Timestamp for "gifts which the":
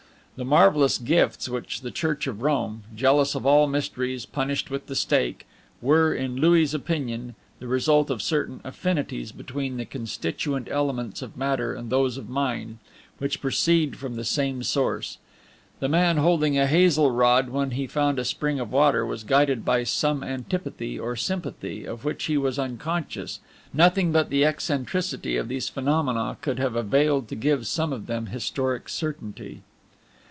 0.97-1.91